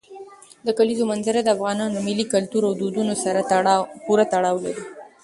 [0.65, 3.39] د کلیزو منظره د افغانانو له ملي کلتور او دودونو سره
[4.03, 4.83] پوره تړاو لري.